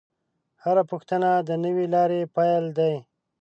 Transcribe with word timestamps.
هره 0.63 0.83
پوښتنه 0.91 1.29
د 1.47 1.49
نوې 1.63 1.85
لارې 1.95 2.21
پیل 2.35 2.65
دی. 2.77 2.93